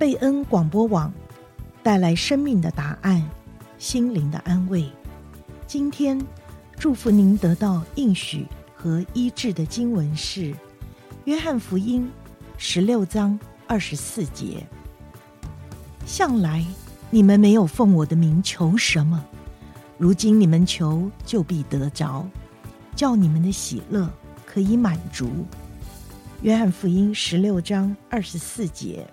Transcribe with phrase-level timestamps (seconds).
[0.00, 1.12] 贝恩广播网
[1.82, 3.22] 带来生命的答案，
[3.76, 4.90] 心灵的安慰。
[5.66, 6.18] 今天
[6.78, 10.40] 祝福您得到应许和医治的经文是
[11.26, 12.10] 《约翰福音》
[12.56, 14.66] 十六章二十四节。
[16.06, 16.64] 向来
[17.10, 19.22] 你们没有奉我的名求什么，
[19.98, 22.26] 如今你们求就必得着，
[22.96, 24.08] 叫你们的喜乐
[24.46, 25.30] 可以满足。
[26.40, 29.06] 约翰福音十六章二十四节。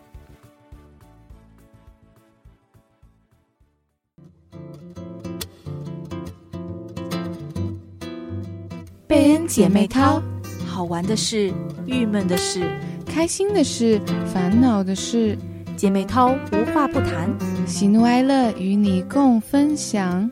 [9.47, 10.21] 姐妹淘，
[10.67, 11.53] 好玩的事、
[11.85, 12.69] 郁闷的事、
[13.05, 13.99] 开心的事、
[14.31, 15.37] 烦恼的事，
[15.77, 17.33] 姐妹淘无话不谈，
[17.65, 20.29] 喜怒哀乐与你共分享。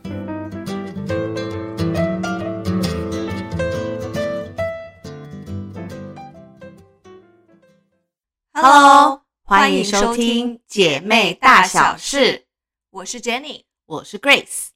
[8.51, 12.45] Hello，欢迎收听姐妹大小事。
[12.89, 14.67] 我是 Jenny，我是 Grace。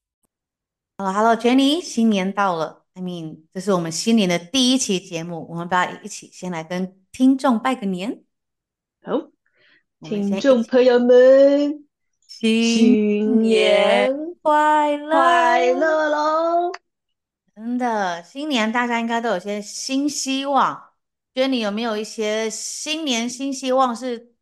[0.97, 8.23] Hello，Hello，Jenny，新年到了，I mean，这是我们新年的第一期节目，我们不要一起先来跟听众拜个年。
[9.01, 9.29] 好，
[10.01, 11.85] 听众朋友们，
[12.27, 16.71] 新年快乐，快乐喽！
[17.55, 20.89] 真的，新年大家应该都有些新希望。
[21.33, 24.33] 觉得你有没有一些新年新希望，是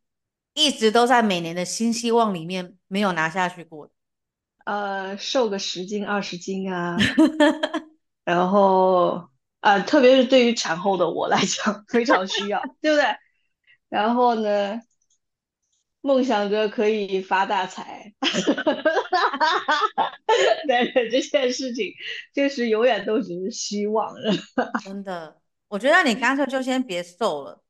[0.55, 3.93] 一直都在每年的新希望里面没有拿下去过的？
[4.65, 6.97] 呃，瘦个十斤二十斤啊，
[8.27, 9.29] 然后
[9.61, 13.05] 啊，特别是对于产后的我来讲，非常需要，对不对？
[13.87, 14.81] 然后呢，
[16.01, 18.13] 梦想着可以发大财，
[20.67, 21.93] 但是这件事情
[22.33, 24.33] 就是永远都只是希望了，
[24.83, 25.39] 真的。
[25.69, 27.63] 我觉得你干脆就先别瘦了，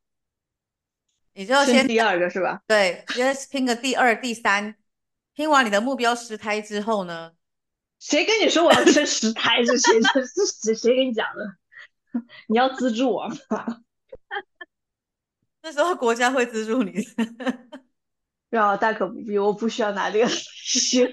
[1.35, 2.63] 你就先第二个是吧？
[2.65, 4.73] 对，先拼个第二、第三，
[5.35, 7.33] 拼完你的目标十胎之后呢？
[7.99, 9.63] 谁跟你说我要生十胎？
[9.63, 10.01] 是谁？
[10.01, 10.75] 是谁？
[10.75, 12.21] 谁跟你讲的？
[12.47, 13.35] 你要资助我吗？
[15.63, 16.93] 那时候国家会资助你。
[18.51, 20.27] 要大可不必，我不需要拿这个，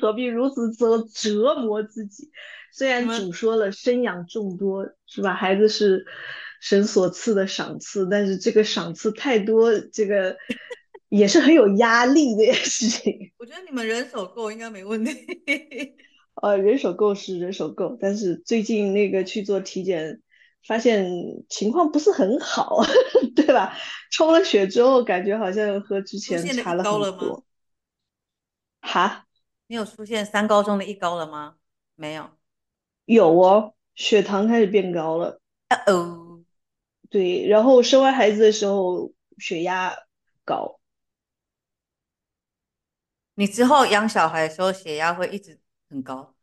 [0.00, 2.31] 何必如此折折磨自己？
[2.72, 5.34] 虽然主说了生养众多，是吧？
[5.34, 6.06] 孩子是。
[6.60, 10.34] 神所赐的赏赐，但是这个赏赐太多，这个
[11.10, 13.32] 也是很有压力的事情。
[13.36, 15.12] 我觉得你们人手够应该没问题。
[16.34, 20.21] 呃，人手够是人手够，但是最近那个去做体检，
[20.67, 21.06] 发现
[21.49, 22.81] 情况不是很好，
[23.37, 23.77] 对吧？
[24.11, 27.45] 抽了血之后，感觉好像和之前差了很多。
[28.81, 29.27] 哈？
[29.67, 31.56] 你有出现三高中的一高了吗？
[31.95, 32.31] 没有。
[33.06, 35.41] 有哦，血糖开始变高了。
[35.71, 36.45] 哦哦。
[37.11, 39.95] 对，然后生完孩子的时候血压
[40.45, 40.81] 高。
[43.37, 45.59] 你之后养小孩的时候血压会一直
[45.94, 46.34] 很高。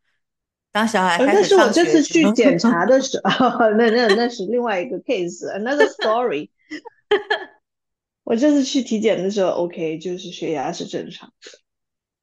[0.72, 6.50] 当小孩开始上学，但是我这次去检查的时 候，那那那是另外一个 case，another story。
[8.24, 11.52] 我这次去体检的时候，OK，就是血压是正常的，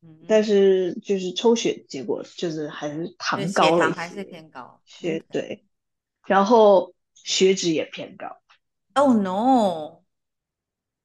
[0.03, 4.81] 嗯，但是就是抽血结果就是还是糖高了，血糖还是偏高。
[4.84, 5.65] 血对，
[6.27, 6.94] 然后。
[7.25, 8.38] 血脂也偏高
[8.94, 10.05] ，Oh no！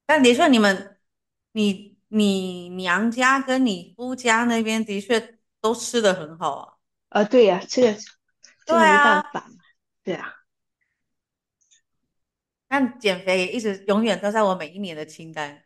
[0.06, 0.97] 但的确，你们，
[1.51, 5.32] 你你娘家跟你夫家那边的确
[5.63, 6.74] 都吃的很好啊。
[7.07, 7.94] 啊，对呀、啊，这个
[8.68, 9.47] 这个没办法，
[10.03, 10.34] 对啊。
[12.68, 15.63] 但减肥也一直永远都在我每一年的清单，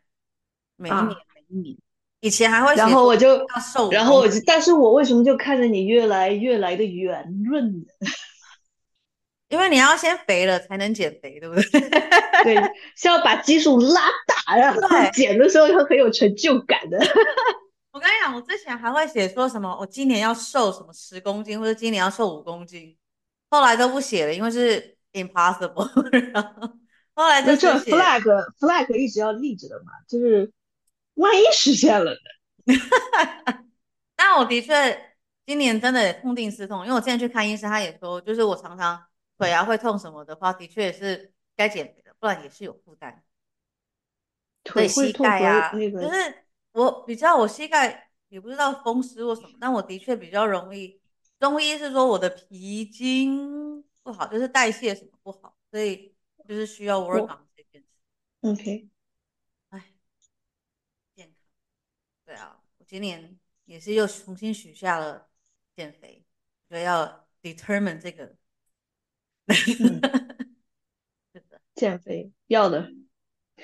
[0.76, 1.76] 每一年、啊、每一年。
[2.20, 7.86] 以前还会，然后我就瘦，然后我就，但是我为什么就看着你越来越来的圆润呢？
[9.48, 11.62] 因为你要先肥了才能减肥，对不对？
[12.44, 12.56] 对，
[12.94, 14.80] 是要把基数拉大，然后
[15.12, 16.98] 减的时候又很有成就感的。
[17.98, 22.96] 我跟你讲，我之前还会写说什么，我今年要瘦什么十公斤，或者今年要瘦五公斤，
[23.50, 25.90] 后来都不写了，因为是 impossible。
[26.32, 26.72] 然后
[27.14, 28.22] 后来就这 flag
[28.60, 30.52] flag 一直要立着的嘛，就是
[31.14, 32.74] 万一实现了呢？
[34.14, 39.04] 但我的确今年真的痛定思痛，因为我之前去看医生，他也说，就是我常常。
[39.38, 43.22] 腿啊会痛什么的话，的确也是该减肥的，不然也是有负担。
[44.64, 46.34] 腿会痛，膝盖啊，那个就是
[46.78, 51.00] 我比较，我膝盖也不知道风湿或什么，但我的确比较容易。
[51.40, 56.14] 中医是说我的脾经不好，就是代谢什么不好，所以
[56.46, 57.88] 就是需要 work on 这件事。
[58.42, 58.88] OK，
[59.70, 59.92] 哎，
[61.16, 61.36] 健康，
[62.24, 65.28] 对啊，我今年也是又重新许下了
[65.74, 66.24] 减肥，
[66.68, 68.36] 所以要 determine 这个。
[69.80, 70.00] 嗯、
[71.74, 72.92] 减肥要的，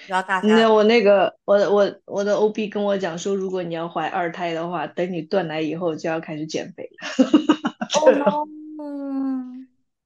[0.09, 0.49] 要大家。
[0.49, 6.99] 那我那个，我我我的 OB 跟我讲说，如果你要怀二胎的话，等你断奶以后就要开始减肥了。
[8.01, 8.47] 哦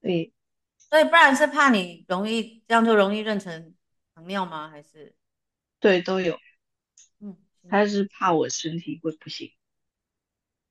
[0.00, 0.32] 对，
[0.78, 3.72] 所以不然是怕你容易这样就容易妊娠
[4.14, 4.68] 糖尿吗？
[4.68, 5.14] 还是？
[5.80, 6.38] 对，都有。
[7.20, 7.36] 嗯，
[7.68, 9.52] 他是怕我身体会不行。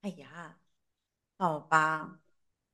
[0.02, 0.58] 哎呀，
[1.38, 2.20] 好吧，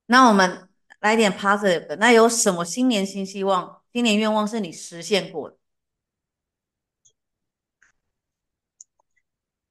[0.06, 0.70] 那我们
[1.00, 1.96] 来点 positive 的。
[1.96, 3.82] 那有什么新年新希望？
[3.92, 5.58] 新年愿望是你实现过的？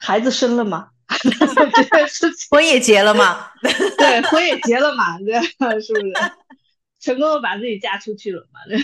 [0.05, 0.89] 孩子生了吗？
[2.51, 3.53] 婚也结了吗？
[3.63, 5.17] 对，婚也结了嘛？
[5.21, 5.41] 对，
[5.81, 6.13] 是不是？
[6.99, 8.61] 成功的把自己嫁出去了嘛？
[8.67, 8.79] 对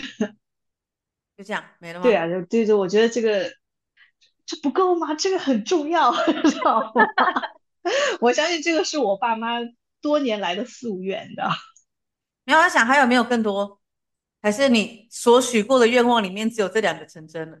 [1.37, 2.03] 就这样没了吗？
[2.03, 3.51] 对啊，就对对，我觉得这个
[4.45, 5.13] 这不够吗？
[5.15, 6.13] 这个很重要，
[6.49, 7.03] 知道吗？
[8.21, 9.57] 我相信这个是我爸妈
[10.01, 11.49] 多年来的夙愿的。
[12.45, 13.81] 没有，我想还有没有更多？
[14.41, 17.57] 还是你所许过的愿望里面只有这两个成真了？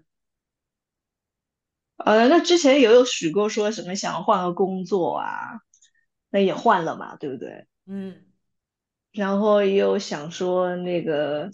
[2.05, 5.61] 呃，那之前也有许过说什么想要换个工作啊，
[6.29, 7.67] 那也换了嘛，对不对？
[7.85, 8.25] 嗯。
[9.11, 11.49] 然后也有想说那个，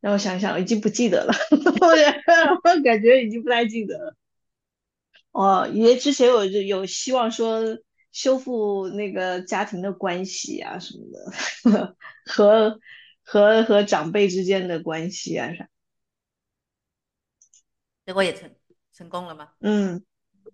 [0.00, 1.32] 让我想想，已经不记得了，
[2.64, 4.14] 我感觉已经不太记得了。
[5.32, 7.62] 哦，也之前有有希望说
[8.12, 12.80] 修复那个家庭的关系啊什么的， 和
[13.22, 15.68] 和和长辈之间的关系啊啥。
[18.10, 18.52] 结果也成
[18.92, 19.52] 成功了吗？
[19.60, 20.04] 嗯，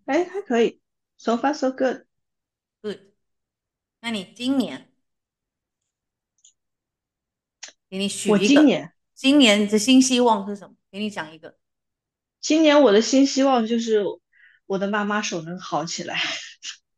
[0.04, 0.78] 哎，还可以
[1.16, 2.98] ，so far so good，good。
[4.00, 4.92] 那你今年
[7.88, 10.76] 给你许一个，我今年今年的新希望是什么？
[10.90, 11.56] 给你讲一个。
[12.42, 14.04] 今年我的新希望就是
[14.66, 16.20] 我的妈妈手能好起来，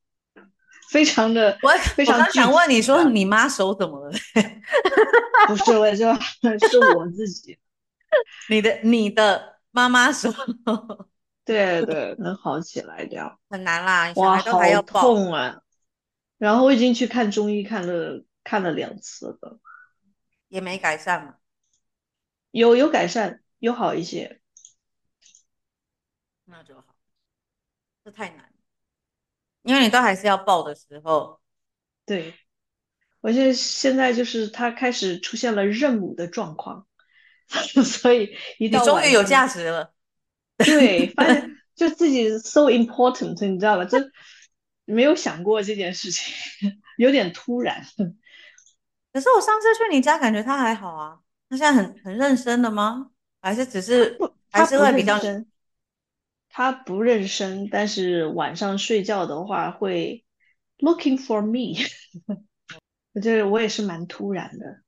[0.90, 4.18] 非常的，我非常我想问你说你妈手怎么了？
[5.46, 6.12] 不是，我就
[6.68, 7.56] 是我自己，
[8.50, 9.56] 你的你的。
[9.70, 10.32] 妈妈说
[11.44, 15.62] ：“对 对， 能好起来这样很难啦，哇，小孩都还要痛啊！
[16.38, 19.60] 然后我已经去看中医，看了看了两次了，
[20.48, 21.36] 也没改善嘛。
[22.50, 24.40] 有有改善，有好一些，
[26.46, 26.96] 那就好。
[28.04, 28.52] 这太难，
[29.62, 31.40] 因为你都还是要抱的时候。
[32.06, 32.34] 对，
[33.20, 36.86] 我现在现在就是他开始出现了认母的状况。”
[37.84, 39.92] 所以一到，你终于有价值了。
[40.58, 43.84] 对， 发现就自己 so important，你知道吧？
[43.84, 43.98] 就
[44.84, 46.34] 没有想过这件事情，
[46.98, 47.84] 有点突然。
[49.12, 51.18] 可是我上次去你家，感觉他还好啊。
[51.48, 53.10] 他现在很很认生的吗？
[53.40, 55.46] 还是只是不还是会比较生？
[56.50, 60.24] 他不认生，但是晚上睡觉的话会
[60.78, 61.78] looking for me。
[63.14, 64.82] 我觉得我也是蛮突然的。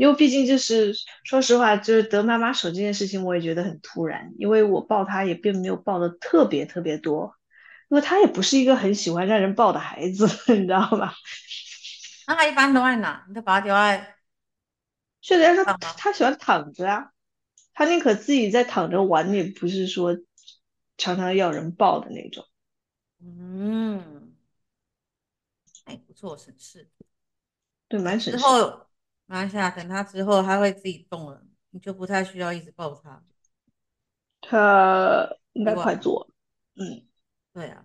[0.00, 0.94] 因为毕竟就是
[1.24, 4.32] 说实话，就是得妈妈手这件事情，我也觉得很突然。
[4.38, 7.34] 因为我抱他也并没有抱的特别特别多，
[7.90, 10.26] 因为他也不是一个很喜欢让人抱的孩子，
[10.56, 11.12] 你知道吧？
[12.26, 13.26] 那他一般都爱哪？
[13.28, 14.16] 你就把他丢在
[15.20, 17.10] 睡在他，他喜欢躺着啊，
[17.74, 20.16] 他宁可自己在躺着玩，也不是说
[20.96, 22.46] 常常要人抱的那种。
[23.22, 24.32] 嗯，
[25.84, 26.88] 哎，不错，省事。
[27.86, 28.44] 对，蛮省事。
[29.30, 31.40] 马下，等他之后他会自己动了，
[31.70, 33.22] 你就不太需要一直抱他。
[34.40, 36.28] 他应该快做，
[36.74, 37.06] 嗯，
[37.52, 37.84] 对啊，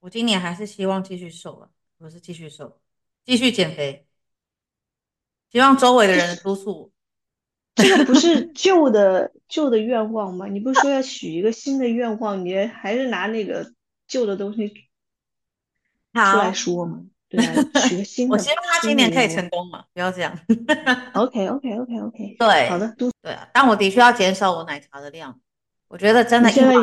[0.00, 2.80] 我今年还是希望继续瘦啊，我是继续瘦，
[3.24, 4.04] 继续减肥，
[5.52, 6.90] 希望周围的人督促我。
[7.76, 10.48] 这个不是 旧的旧的愿望吗？
[10.48, 13.72] 你不是说要许一个新的愿望，你还是拿那个
[14.08, 14.68] 旧的东西
[16.12, 17.06] 出来说吗？
[18.28, 20.32] 我希望他今年可以成功嘛，不要这样。
[21.14, 22.36] OK OK OK OK。
[22.38, 25.40] 对，好的，对啊，但我的确要减少我奶茶的量。
[25.88, 26.74] 我觉得真的，因为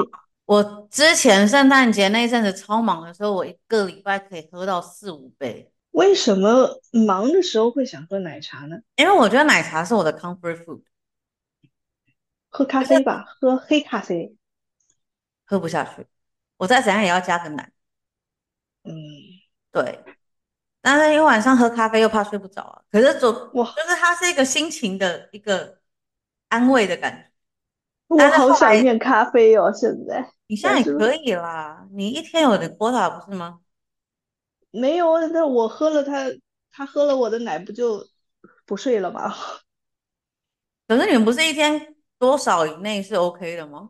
[0.46, 5.72] 我之前圣诞节那一阵子超忙的时候，我一个礼拜可以喝到四五杯。
[5.92, 8.78] 为什么忙的时候会想喝奶茶呢？
[8.96, 10.82] 因为我觉得奶茶是我的 comfort food。
[12.50, 14.36] 喝咖啡吧，喝黑咖啡。
[15.46, 16.06] 喝不下去，
[16.58, 17.72] 我再怎样也要加个奶。
[18.84, 18.94] 嗯，
[19.72, 20.04] 对。
[20.82, 25.80] 但是因为晚上喝咖啡又怕睡不着啊，可是总哇，就是它是一个心情的一个
[26.48, 27.30] 安慰的感觉。
[28.08, 30.32] 我好想念咖啡哦，现在。
[30.48, 33.60] 你现在也可以啦，你一天有点 quota 不是吗？
[34.72, 36.26] 没有，那我喝了他，
[36.72, 38.08] 他喝了我的奶，不就
[38.66, 39.32] 不睡了吗？
[40.88, 43.90] 可是你们不是一天多少以内是 OK 的吗？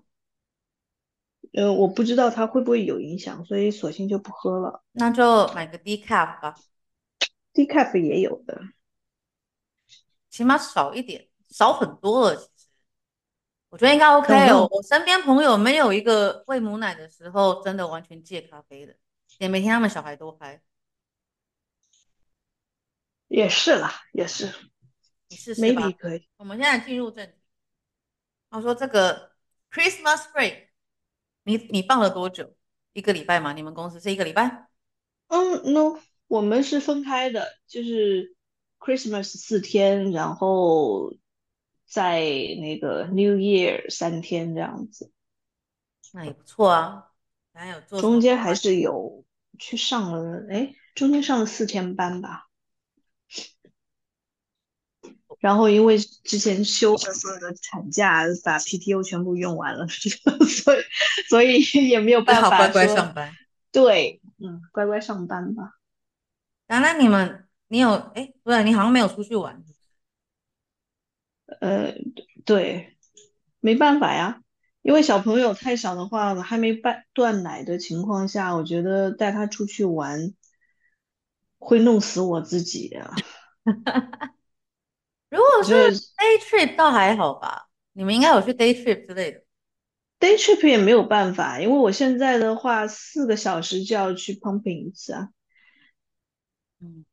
[1.53, 4.83] 呃，我不知道它会不会有影响，所以索性就不喝了。
[4.91, 6.55] 那就买个 decaf 吧。
[7.59, 8.57] Decaf 也有的，
[10.29, 12.35] 起码少一点，少很多了。
[12.37, 12.67] 其实
[13.67, 14.65] 我觉得应该 OK 哦。
[14.71, 18.95] 我身边朋友没有一个喂母奶的时候真的完全戒咖啡的，
[19.39, 20.61] 也没听他们小孩都开。
[23.27, 24.53] 也是啦，也是。
[25.27, 25.81] 你试试吧。
[25.81, 26.29] Maybe 可以。
[26.37, 27.33] 我们现在进入正题。
[28.49, 29.35] 他说这个
[29.69, 30.69] Christmas break，
[31.43, 32.55] 你你放了多久？
[32.93, 33.51] 一个礼拜吗？
[33.51, 34.69] 你们公司是一个礼拜？
[35.27, 38.35] 嗯，no，我们是分开的，就是
[38.79, 41.15] Christmas 四天，然后
[41.87, 45.11] 在那个 New Year 三天这样子。
[46.13, 47.07] 那也不错啊，
[47.51, 49.25] 还有做中间还是有
[49.57, 52.45] 去上了，哎，中间上了四天班吧。
[55.39, 60.83] 然后因为之前休了所有的产假，把 PTO 全部用完了， 所以
[61.27, 63.33] 所以也没有办法乖乖上班。
[63.71, 65.78] 对，嗯，乖乖上班吧。
[66.69, 69.63] 原来你们，你有哎，不是，你好像没有出去玩。
[71.61, 71.95] 呃，
[72.45, 72.95] 对，
[73.59, 74.41] 没办法呀，
[74.83, 80.35] 因为小朋友太小的话，还没半断奶的情况下，我觉得带他出去玩
[81.57, 83.15] 会弄死我自己啊。
[85.29, 89.43] 如果是 day trip 倒还好吧，你们应该有去 day trip 之类的。
[90.19, 95.29] day trip 也没有办法，因为我现在的话四个小时就要去 pumping 一次啊。
[96.81, 97.05] 嗯，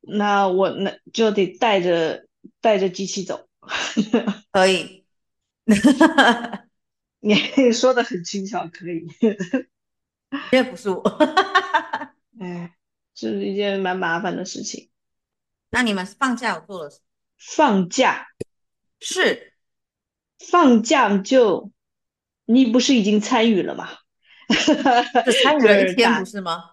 [0.00, 2.26] 那我那就得带着
[2.60, 3.48] 带着机器走。
[4.52, 5.04] 可以，
[7.20, 7.34] 你
[7.72, 9.06] 说的很轻巧，可以。
[10.50, 11.02] 这不是我。
[12.40, 12.74] 哎，
[13.14, 14.90] 这是一件蛮麻烦的事情。
[15.70, 17.02] 那你们放假有做了什么？
[17.36, 18.28] 放假
[19.00, 19.52] 是
[20.38, 21.70] 放假就
[22.46, 23.90] 你不是已经参与了吗？
[25.26, 26.70] 只参与了一天不是吗？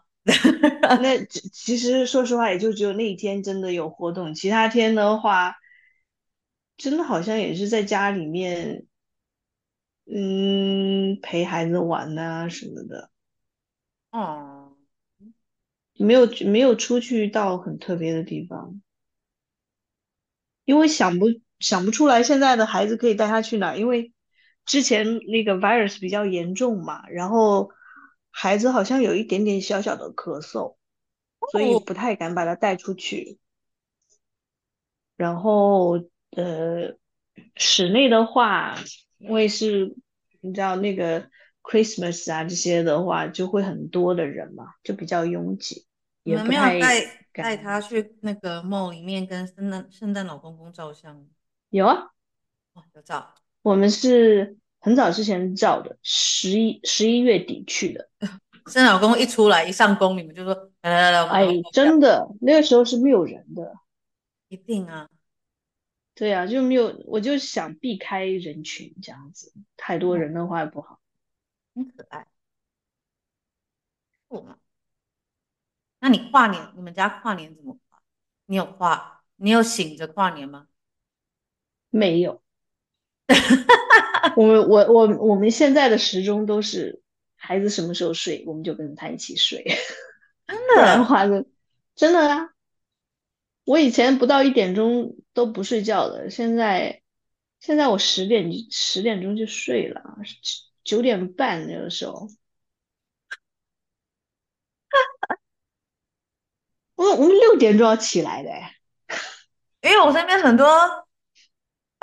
[1.01, 5.55] 那其实说实话，也就只有那一天真的有活动，其他天的话，
[6.77, 8.85] 真的好像也是在家里面，
[10.05, 13.09] 嗯，陪孩子玩啊什么的。
[14.11, 14.73] 哦，
[15.97, 18.81] 没有没有出去到很特别的地方。
[20.65, 21.27] 因为想不
[21.59, 24.13] 想不出来现在的孩子可以带他去哪儿，因为
[24.65, 27.69] 之前那个 virus 比较严重嘛，然后
[28.37, 30.75] 孩子好像有一点点小小的咳嗽，
[31.53, 33.39] 所以不太敢把他带出去。
[35.15, 36.97] 然后呃，
[37.55, 38.75] 室内的话，
[39.19, 39.95] 因为是
[40.41, 41.29] 你知道那个
[41.63, 45.87] Christmas 啊这些的话，就会很多的人嘛，就比较拥挤。
[46.23, 51.25] 你们没有带带他去那个 mall 里面跟圣诞圣诞老公公照相？
[51.69, 52.11] 有啊，
[52.73, 53.33] 哦，有照。
[53.61, 58.07] 我们是很早之前照的，十一十一月底去的。
[58.67, 63.73] 圣诞老公公一出来一上工，你们就说来来来，哎，真的，那个时候是没有人的。
[64.47, 65.09] 一定啊。
[66.13, 70.99] 对啊，就没有，我就想避开人群这样子，太多人的话也不好。
[71.73, 72.27] 很可爱。
[74.27, 74.59] 我。
[75.99, 77.99] 那你跨年，你们家跨年怎么跨？
[78.45, 79.23] 你有跨？
[79.37, 80.67] 你有醒着跨年吗？
[81.89, 82.44] 没有。
[84.36, 87.01] 我们我我我们现在的时钟都是
[87.36, 89.63] 孩子什么时候睡，我们就跟他一起睡。
[90.48, 90.74] 真的？
[90.75, 91.46] 不然的话就
[91.96, 92.50] 真的啊！
[93.63, 97.01] 我以前不到一点钟都不睡觉的，现在
[97.60, 100.01] 现在我十点十点钟就睡了，
[100.84, 102.27] 九点半那个时候。
[106.96, 108.50] 我我们六点钟要起来的，
[109.82, 111.04] 因为我身边很多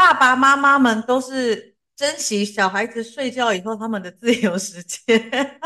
[0.02, 5.60] 爸爸妈妈们都是珍惜小孩子睡觉以后他们的自由时间。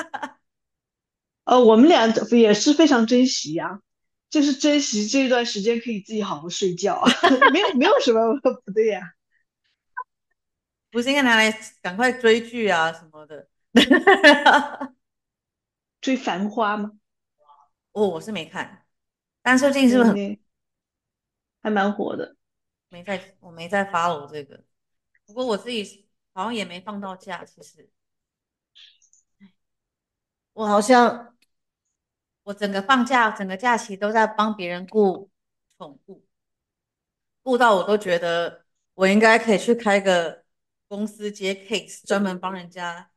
[1.45, 3.81] 呃，我们俩也是非常珍惜呀、啊，
[4.29, 7.03] 就是珍惜这段时间可以自己好好睡觉，
[7.51, 8.21] 没有没有什么
[8.63, 9.09] 不对呀、啊。
[10.91, 11.51] 不是应该拿来
[11.81, 13.49] 赶快追剧啊什么的？
[16.03, 16.93] 追《繁花》吗？
[17.93, 18.85] 哦，我是没看。
[19.41, 20.39] 但最近是不是很、嗯、
[21.63, 22.36] 还蛮火的？
[22.97, 24.65] 没在，我没在 follow 这个。
[25.27, 27.91] 不过我自己好像也没放到假，其实。
[30.55, 31.37] 我好像
[32.45, 35.31] 我整个放假，整个假期都在帮别人顾
[35.77, 36.25] 宠物，
[37.43, 40.47] 顾到我都觉得我应该可以去开个
[40.89, 43.11] 公司接 case，专门帮人家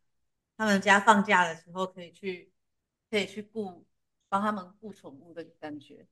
[0.57, 2.51] 他们家放假的时候可以去
[3.09, 3.86] 可以去雇
[4.27, 6.05] 帮他们雇宠物的感觉。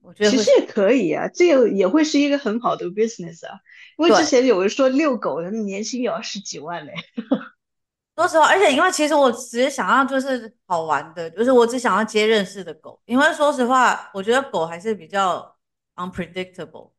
[0.00, 3.60] 我觉得其实也可以啊，这个也会是一个很好的 business 啊。
[3.98, 6.94] 因为之前有人说遛狗的年薪也要十几万嘞。
[8.16, 13.00] 说实话，而且因为其实我只是想要就是好玩的，就是我只想要接认识的狗。
[13.06, 15.56] 因为说实话，我觉得狗还是比较
[15.96, 16.92] unpredictable。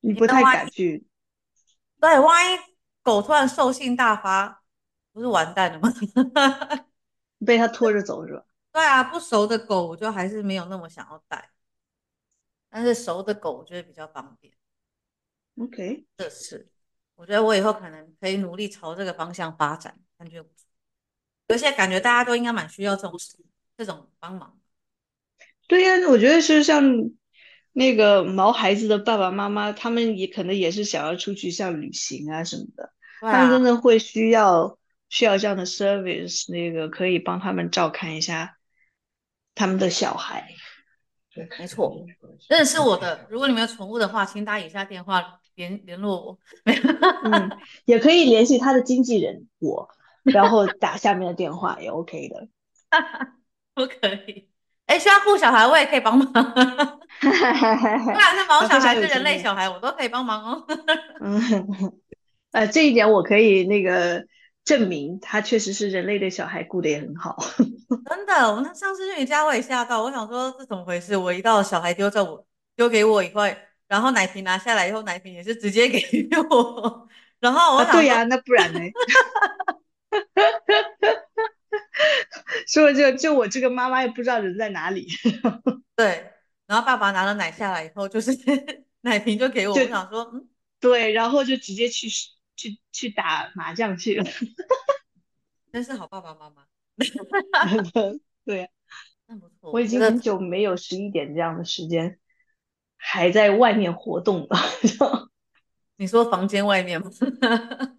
[0.00, 1.06] 你不太敢去。
[2.00, 2.58] 对，万一
[3.02, 4.62] 狗突然兽性大发，
[5.12, 5.92] 不是完蛋了吗？
[7.44, 8.44] 被他拖着走是吧？
[8.74, 11.48] 对啊，不熟的狗我就还是没有那么想要带，
[12.68, 14.52] 但是熟的狗我觉得比较方便。
[15.56, 16.68] OK，这是
[17.14, 20.66] 我觉得我以后可能可以努力朝这个方向发展，感觉不错。
[21.48, 23.18] 而且感觉大家都应该蛮需要这种
[23.78, 24.58] 这种帮忙。
[25.68, 26.82] 对呀、啊，我觉得是像。
[27.76, 34.78] 那个毛孩子的爸爸妈妈，他们也可能也是想要出去像旅行啊什么的，啊、他们真的会需要
[35.08, 38.53] 需要这样的 service，那个可以帮他们照看一下
[39.54, 40.48] 他们的小孩。
[41.58, 41.92] 没错，
[42.48, 46.38] 认识我的，如果你们有宠物的话，请打以下电话联联络我。
[47.24, 47.50] 嗯，
[47.86, 49.88] 也可以联系他的经纪人我，
[50.22, 52.48] 然后打下面的电话也 OK 的。
[53.74, 54.48] 不可以。
[54.86, 56.26] 哎，需要顾小孩，我也可以帮忙。
[56.30, 60.66] 不管是毛小孩，是人类小孩，我都可以帮忙哦。
[61.20, 61.40] 嗯，
[62.52, 64.24] 呃，这一点我可以那个
[64.64, 67.36] 证明，他确实是人类的小孩，顾得也很好。
[68.08, 71.16] 真的，我那上次去你家，我也吓到，我想说是怎么回事？
[71.16, 73.42] 我一到小孩丢在我丢给我以后，
[73.86, 76.00] 然后奶瓶拿下来以后，奶瓶也是直接给
[76.50, 77.08] 我。
[77.40, 78.80] 然后我对呀、啊，那不然呢？
[82.66, 85.06] 所以就就我这个妈妈也不知道人在哪里。
[85.94, 86.30] 对，
[86.66, 88.30] 然后爸爸拿了奶下来以后，就是
[89.02, 90.48] 奶瓶就给我，我想说，嗯，
[90.80, 92.08] 对，然后就直接去
[92.56, 94.24] 去去打麻将去了。
[95.72, 96.64] 真是好爸爸妈妈。
[98.44, 98.70] 对，
[99.26, 99.72] 那不错。
[99.72, 102.18] 我已经很久没有十一点这样的时间，
[102.96, 104.56] 还在外面活动了。
[105.96, 107.10] 你说房间外面吗？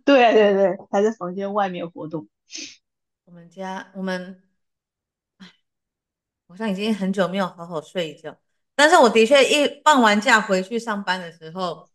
[0.06, 2.28] 对对对，还在房间外面活动。
[3.24, 4.44] 我们家我们，
[5.38, 5.50] 哎，
[6.48, 8.38] 好像已经很久没有好好睡一觉。
[8.76, 11.90] 但是我的确一放完假回去上班的时候，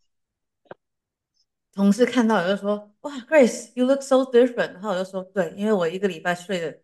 [1.81, 6.83] 同事看到我就说：“哇，Grace，you look so different。”然后我就说：“对，因为我一个礼拜睡的，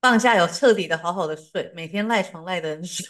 [0.00, 3.04] 放假有彻底的好好的睡，每天赖床赖的很爽。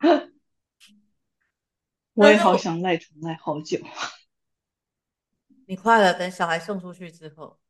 [2.14, 3.78] ”我也好想赖床赖好久。
[5.66, 7.60] 你快了，等小孩送出去之后。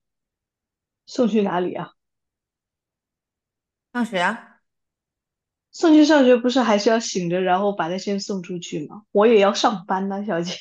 [1.04, 1.94] 送去哪里啊？
[3.92, 4.60] 上学啊？
[5.72, 9.02] 送去上学不是还是要醒着，然后把他先送出去吗？
[9.10, 10.54] 我也要上班呢，小姐。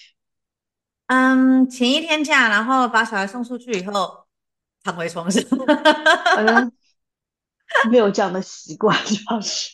[1.07, 4.25] 嗯，请一天假，然后把小孩送出去以后，
[4.83, 5.43] 躺回床上。
[6.37, 6.71] 嗯，
[7.91, 9.71] 没有这样的习惯，主要是。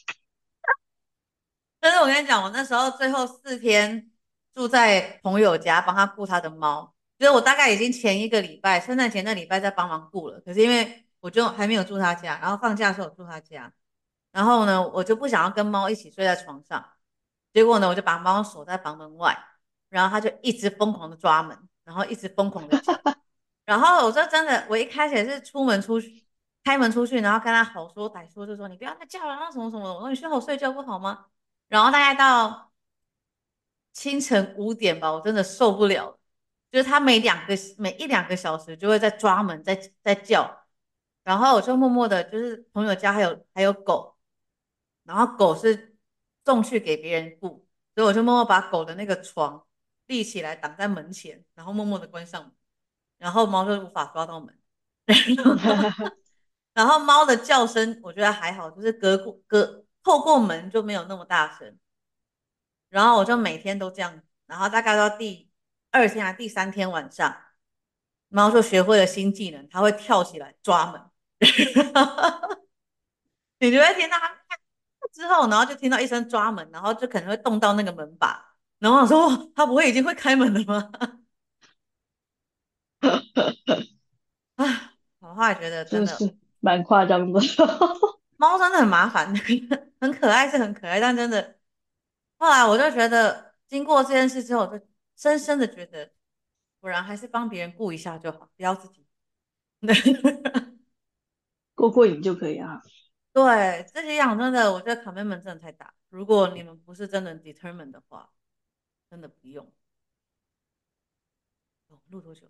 [1.79, 4.11] 但是我跟你讲，我那时候最后四天
[4.53, 6.93] 住在朋友家，帮他顾他的猫。
[7.17, 10.39] 所以我大概已经前一个礼拜，圣诞节那礼拜在帮忙顾了。
[10.41, 13.71] 可是因为我就还没有住他家，然后放假的时候我住他家，
[14.31, 16.83] 然后呢，我就不想要跟猫一起睡在床上。
[17.53, 19.37] 结果呢，我就把猫锁在房门外，
[19.91, 22.91] 然后他就一直疯狂的抓门，然后一直疯狂的叫。
[23.65, 26.25] 然后我说真的，我一开始是出门出去，
[26.63, 29.93] 开门出去，然后跟他好说歹说，就说你不要再叫了，然后什么什么的。
[29.93, 31.27] 我说你睡好睡觉不好吗？
[31.67, 32.71] 然后大概到
[33.93, 36.17] 清晨五点吧，我真的受不了。
[36.71, 40.65] 就是他每两个每一两个小时就会在抓门，在在叫，
[41.23, 44.17] 然后我就默默的，就是朋友家还有还有狗，
[45.03, 45.97] 然后狗是
[46.45, 49.65] 送去给别人顾，所以我就默默把狗的那个床
[50.11, 52.51] 立起来挡在门前，然后默默的关上门，
[53.17, 54.55] 然后猫就无法抓到门，
[56.73, 61.79] 然后猫的叫声我觉得还好，就是隔过隔透过门就没有那么大声，
[62.89, 65.49] 然后我就每天都这样，然后大概到第。
[65.93, 67.35] 二天啊，第三天晚上，
[68.29, 71.01] 猫就学会了新技能，它会跳起来抓门。
[73.59, 74.39] 你就会听到它
[75.11, 78.50] 之后，然后就听到一声抓门，然后就可能会动到那个门把。
[78.81, 80.91] 然后我说：“他不会已经会开门了吗？”
[84.55, 87.39] 啊，我后来觉得真的是蛮夸张的。
[88.37, 89.33] 猫真的很麻烦，
[90.01, 91.59] 很可爱是很可爱，但真的，
[92.37, 94.83] 后来我就觉得，经过这件事之后，就。
[95.17, 96.11] 深深的觉得，
[96.79, 99.05] 果然还是帮别人顾一下就好，不要自己
[101.75, 102.81] 过过瘾就可以啊。
[103.31, 105.93] 对，自己养真的，我觉得 commitment 真的太大。
[106.09, 108.31] 如果你们不是真的 determined 的话，
[109.11, 109.69] 真的不用。
[111.89, 112.49] 哦，录多久？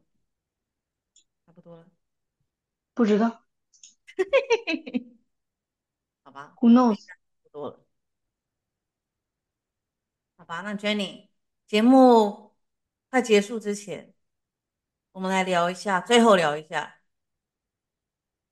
[1.44, 1.90] 差不多了。
[2.94, 3.44] 不知道。
[6.22, 6.54] 好吧。
[6.62, 7.04] Who knows？
[7.04, 7.84] 差不多了。
[10.38, 11.30] 好吧，那 Jenny
[11.66, 12.56] 节目。
[13.10, 14.14] 快结束之前，
[15.12, 17.02] 我们来聊一下，最后聊一下，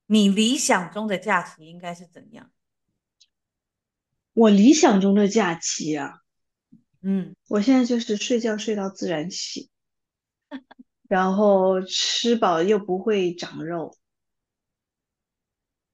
[0.07, 2.51] 你理想中的假期应该是怎样？
[4.33, 6.23] 我理想中的假期啊，
[7.01, 9.69] 嗯，我现在就是睡觉睡到自然醒，
[11.07, 13.97] 然后吃饱又不会长肉，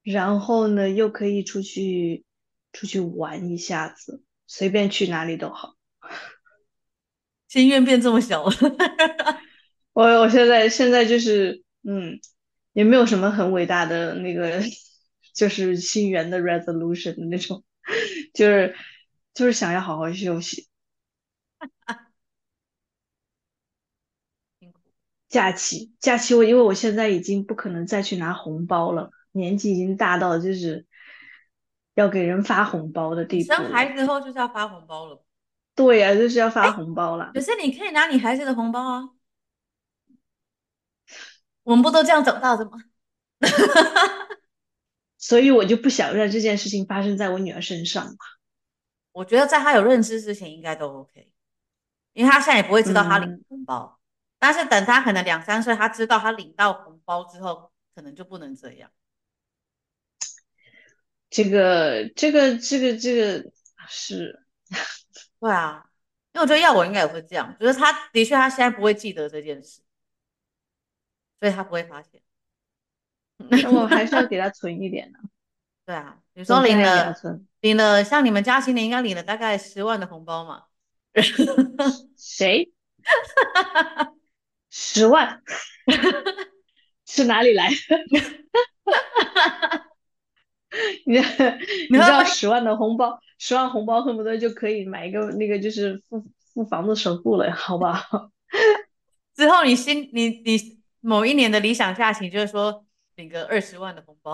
[0.02, 2.24] 然后呢又可以出去
[2.72, 5.76] 出去玩一下子，随便去哪里都好。
[7.48, 8.52] 心愿变这么小了，
[9.94, 12.18] 我我现在现在就是嗯，
[12.72, 14.60] 也没有什么很伟大的那个，
[15.32, 17.62] 就是心愿的 resolution 的那种，
[18.34, 18.74] 就是
[19.32, 20.66] 就是想要好好休息。
[25.28, 30.86] 假期假期我因为我现在已经不可能再去拿红包了，年纪已经大到就是
[31.94, 33.52] 要给人发红包的地步。
[33.52, 35.24] 生孩子后就是要发红包了。
[35.74, 37.32] 对呀、啊，就是要发红包了。
[37.34, 39.10] 可是你可以拿你孩子的红包啊，
[41.64, 42.78] 我们不都这样长大的吗？
[45.18, 48.16] 所以我就不想让这件事情发生在我女儿身上嘛。
[49.12, 51.30] 我觉得在她有认知之前应该都 OK，
[52.12, 53.95] 因为她现在也不会知道她领红包。
[53.95, 53.95] 嗯、
[54.46, 58.88] 但是等他可能两三岁，他知道他领到红包之后，可能就不能这样。
[61.28, 63.50] 这个，这个，这个，这个
[63.88, 64.46] 是。
[65.40, 65.84] 对啊，
[66.32, 69.80] 因为我觉得要我应该也会这样，就是他的确他现在不会记得这件事，
[71.40, 72.22] 所以他不会发现。
[73.38, 75.18] 那我还是要给他存一点呢。
[75.84, 77.12] 对啊，比如说领了
[77.62, 80.66] 领了，像你们家今年应该领了大概十万的红包嘛？
[82.16, 82.72] 谁？
[84.78, 85.42] 十万？
[87.06, 87.74] 是哪里来的？
[91.06, 91.16] 你
[91.88, 98.30] 你知道十万的红包，十万红包恨不得就可以买一个那个就是付付房子首付了，好不好？
[99.34, 102.84] 之后你心你你某一年的理想假期就是说
[103.14, 104.32] 领个二十万的红包，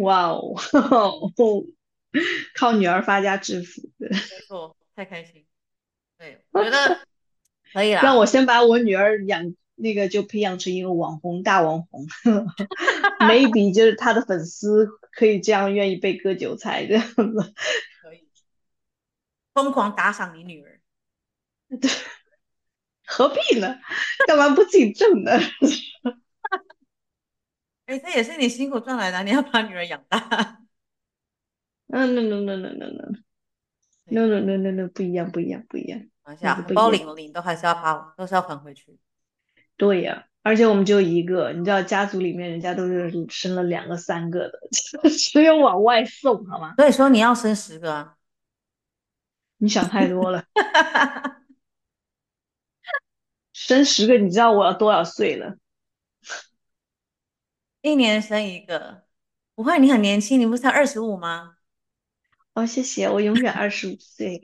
[0.00, 0.54] 哇哦，
[2.54, 4.10] 靠女儿发家致富，没
[4.46, 5.46] 错，太开心，
[6.18, 7.00] 对，我觉得
[7.72, 8.02] 可以啦。
[8.02, 9.54] 让我先把我女儿养。
[9.80, 12.04] 那个就培养成一个网红大网红，
[13.30, 17.22] maybe 就是她的粉丝可以这样愿意被割韭菜这样子，
[18.02, 18.28] 可以
[19.54, 20.80] 疯狂打赏你女儿，
[21.80, 21.88] 对，
[23.06, 23.78] 何必呢？
[24.26, 25.30] 干嘛不自己挣呢？
[27.86, 30.58] 哎、欸，这也是你辛苦赚来的，你要把女儿养大。
[31.86, 33.12] 嗯，no no no no no no
[34.10, 38.98] no no no no no 不一样不一样不一样，等一下红包领了领都还是要发，都是要还回去。
[39.76, 44.58] 对呀，而且我们就一个，你知道家族里面人家都是生了两个、三个的，
[45.10, 46.74] 只有往外送，好吗？
[46.76, 48.16] 所以说你要生十个啊，
[49.58, 50.44] 你想太多了。
[53.52, 55.56] 生十个，你知道我要多少岁了？
[57.82, 59.04] 一年生一个，
[59.54, 61.57] 不会，你很年轻，你不是才二十五吗？
[62.58, 64.42] 哦，谢谢，我永远二十五岁。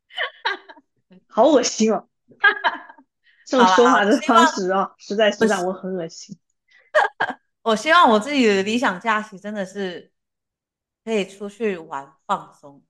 [1.28, 2.08] 好恶心哦。
[3.44, 6.38] 这种说话的方式啊，实在是让我很恶心。
[7.60, 10.10] 我希望我自己的理想假期真的是
[11.04, 12.82] 可以出去玩放松，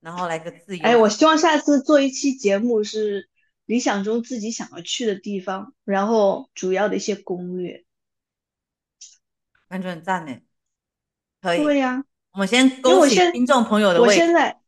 [0.00, 0.82] 然后来个自由。
[0.82, 3.28] 哎，我希望下次做一期节目是
[3.64, 7.84] 理想中自己想要去的地方，然后主要的一些攻略，
[9.68, 10.40] 感觉很赞呢。
[11.40, 11.62] 可以。
[11.62, 14.00] 对呀、啊，我们先勾起听众朋友的。
[14.00, 14.58] 我现在。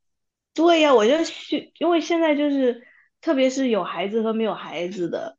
[0.54, 2.86] 对呀，我就去，因为现在就是，
[3.22, 5.38] 特别是有孩子和没有孩子的，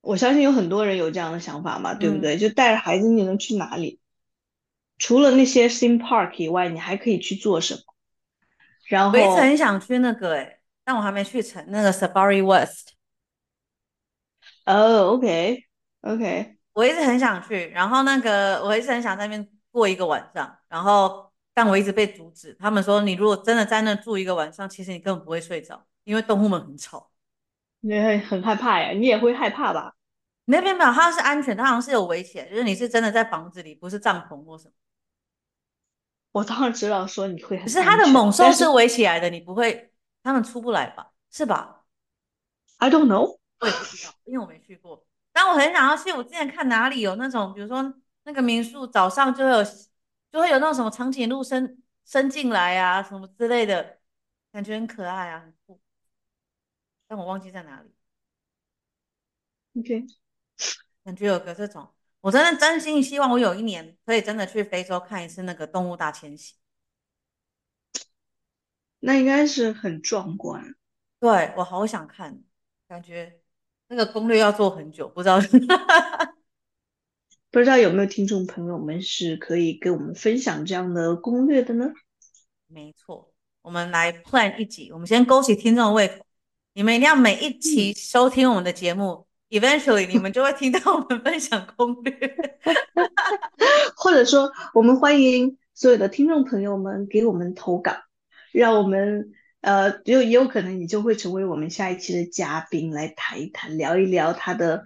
[0.00, 2.34] 我相信有很多人有这样的想法嘛，对不对？
[2.34, 4.00] 嗯、就带着孩子，你能去哪里？
[4.98, 7.80] 除了那些 theme park 以外，你还可以去做什么？
[8.88, 12.94] 然后我一直很想去那个诶，但我还没去成那个 Safari West。
[14.66, 21.32] 哦，OK，OK，我一直很想去，然后那个我一直很想在那边过一个晚上，然后。
[21.54, 27.10] 但我一直被阻止，他们说，你如果真的在那住一个晚上，其实你根本不会睡着，因为动物们很吵。
[27.80, 28.92] 你会很害怕呀？
[28.92, 29.94] 你也会害怕吧？
[30.46, 34.72] 没有没有，它是安全，它好像是有围起来，就是你是真的在房子里，不是帐篷或什么。
[36.30, 41.10] 我当然知道说你会很，可是它的猛兽是围起来的，你不会，他们出不来吧？
[41.30, 41.84] 是吧
[42.78, 45.04] ？I don't know，我也不知道，因为我没去过。
[45.34, 47.92] 但我很想要去，我之前看哪里有那种，比如说
[48.24, 49.64] 那个民宿早上就会有。
[50.32, 53.98] 就会有那种什么长颈鹿伸伸进来啊，什么之类的，
[54.50, 55.78] 感觉很可爱啊，很酷。
[57.06, 57.94] 但我忘记在哪里。
[59.78, 60.06] OK，
[61.04, 66.54] 感觉有个这种，我真的真心希望我有一年可以真的去非洲看一次那个动物大迁徙。
[69.00, 70.74] 那应该是很壮观。
[71.20, 72.42] 对，我好想看，
[72.88, 73.42] 感觉
[73.88, 75.38] 那个攻略要做很久，不知道。
[77.52, 81.92] 不知道有没有听众朋友们是可以给我们分享这样的攻略的呢？
[82.66, 86.24] 没错，我们来 plan 一集，我们先勾起听众的胃口。
[86.72, 92.36] 你们一定要每一期收听我们的节目，嗯，eventually 你们就会听到我们分享攻略。
[93.94, 97.92] 或者说，我们欢迎所有的听众朋友们给我们投稿，
[98.50, 104.84] 让我们呃，也也有可能你就会成为我们下一期的嘉宾，来谈一谈，聊一聊他的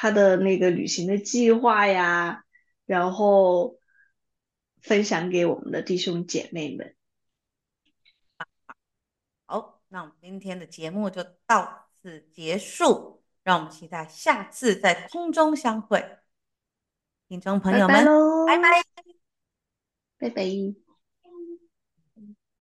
[0.00, 2.44] 他的那个旅行的计划呀，
[2.86, 3.80] 然后
[4.80, 6.94] 分享给我们的弟兄姐妹们。
[9.44, 16.18] 好那我们今天的节目就到此结束，让我们期待下次在空中相会，
[17.26, 18.04] 听众朋友们，
[18.46, 18.84] 拜拜，拜拜。
[20.20, 20.87] 拜拜。